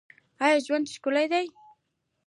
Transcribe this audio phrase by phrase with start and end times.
[0.43, 1.45] آیا ژوند ښکلی دی؟